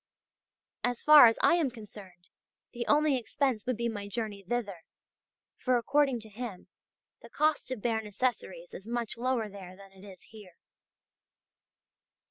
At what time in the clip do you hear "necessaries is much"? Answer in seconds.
8.01-9.15